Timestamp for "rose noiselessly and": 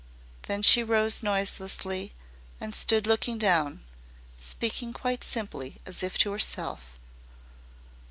0.83-2.73